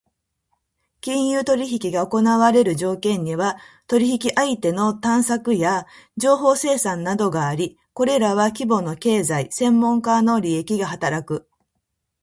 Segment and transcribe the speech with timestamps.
[0.99, 5.85] 金融取引が行われる条件には、取引相手の探索や
[6.17, 11.47] 情報生産などがあり、これらは規模の経済・専門家の利益が働く。